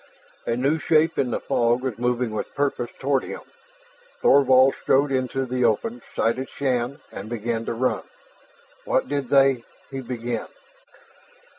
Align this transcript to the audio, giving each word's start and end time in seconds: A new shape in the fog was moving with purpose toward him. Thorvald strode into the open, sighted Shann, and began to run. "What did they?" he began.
A 0.47 0.55
new 0.55 0.79
shape 0.79 1.19
in 1.19 1.29
the 1.29 1.39
fog 1.39 1.83
was 1.83 1.99
moving 1.99 2.31
with 2.31 2.55
purpose 2.55 2.89
toward 2.97 3.21
him. 3.23 3.41
Thorvald 4.19 4.73
strode 4.81 5.11
into 5.11 5.45
the 5.45 5.63
open, 5.63 6.01
sighted 6.15 6.49
Shann, 6.49 6.97
and 7.11 7.29
began 7.29 7.65
to 7.65 7.73
run. 7.75 8.01
"What 8.85 9.07
did 9.07 9.27
they?" 9.29 9.63
he 9.91 10.01
began. 10.01 10.47